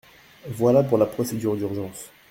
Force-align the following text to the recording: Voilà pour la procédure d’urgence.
Voilà 0.47 0.81
pour 0.81 0.97
la 0.97 1.05
procédure 1.05 1.55
d’urgence. 1.55 2.05